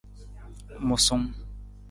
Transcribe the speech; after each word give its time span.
Musung. 0.87 1.23